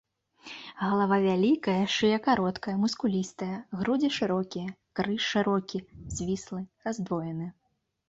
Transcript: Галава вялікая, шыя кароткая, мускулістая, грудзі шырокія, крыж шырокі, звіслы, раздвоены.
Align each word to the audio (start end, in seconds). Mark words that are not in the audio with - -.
Галава 0.83 1.19
вялікая, 1.25 1.75
шыя 1.97 2.17
кароткая, 2.29 2.75
мускулістая, 2.85 3.55
грудзі 3.83 4.09
шырокія, 4.19 4.67
крыж 4.99 5.21
шырокі, 5.31 5.87
звіслы, 6.19 6.67
раздвоены. 6.91 7.47